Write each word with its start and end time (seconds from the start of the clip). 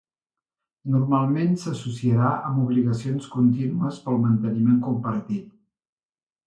Normalment 0.93 1.53
s'associarà 1.65 2.31
amb 2.49 2.63
obligacions 2.65 3.29
continues 3.37 4.03
pel 4.09 4.21
manteniment 4.27 4.85
compartit. 4.91 5.57